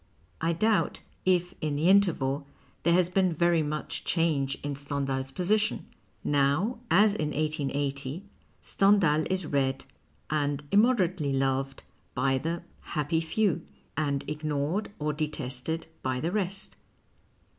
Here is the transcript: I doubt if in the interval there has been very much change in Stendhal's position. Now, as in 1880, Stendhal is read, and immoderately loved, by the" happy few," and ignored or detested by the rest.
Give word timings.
I 0.41 0.53
doubt 0.53 1.01
if 1.25 1.53
in 1.61 1.75
the 1.75 1.87
interval 1.87 2.47
there 2.81 2.95
has 2.95 3.07
been 3.07 3.33
very 3.33 3.61
much 3.61 4.03
change 4.03 4.57
in 4.63 4.75
Stendhal's 4.75 5.29
position. 5.29 5.85
Now, 6.23 6.79
as 6.89 7.13
in 7.13 7.27
1880, 7.29 8.23
Stendhal 8.63 9.25
is 9.31 9.45
read, 9.45 9.85
and 10.31 10.63
immoderately 10.71 11.31
loved, 11.33 11.83
by 12.15 12.39
the" 12.39 12.63
happy 12.95 13.21
few," 13.21 13.61
and 13.95 14.27
ignored 14.27 14.89
or 14.97 15.13
detested 15.13 15.85
by 16.01 16.19
the 16.19 16.31
rest. 16.31 16.77